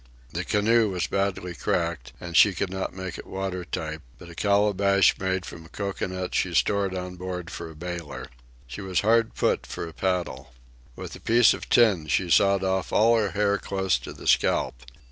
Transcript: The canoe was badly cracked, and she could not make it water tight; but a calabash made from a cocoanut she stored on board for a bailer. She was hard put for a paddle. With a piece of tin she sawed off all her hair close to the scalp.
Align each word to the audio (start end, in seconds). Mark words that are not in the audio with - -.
The 0.33 0.43
canoe 0.43 0.89
was 0.89 1.05
badly 1.05 1.53
cracked, 1.53 2.11
and 2.19 2.35
she 2.35 2.55
could 2.55 2.71
not 2.71 2.91
make 2.95 3.19
it 3.19 3.27
water 3.27 3.63
tight; 3.63 4.01
but 4.17 4.31
a 4.31 4.33
calabash 4.33 5.15
made 5.19 5.45
from 5.45 5.63
a 5.65 5.69
cocoanut 5.69 6.33
she 6.33 6.55
stored 6.55 6.95
on 6.95 7.17
board 7.17 7.51
for 7.51 7.69
a 7.69 7.75
bailer. 7.75 8.25
She 8.65 8.81
was 8.81 9.01
hard 9.01 9.35
put 9.35 9.67
for 9.67 9.87
a 9.87 9.93
paddle. 9.93 10.53
With 10.95 11.15
a 11.15 11.19
piece 11.19 11.53
of 11.53 11.69
tin 11.69 12.07
she 12.07 12.31
sawed 12.31 12.63
off 12.63 12.91
all 12.91 13.15
her 13.15 13.29
hair 13.33 13.59
close 13.59 13.99
to 13.99 14.11
the 14.11 14.25
scalp. 14.25 14.73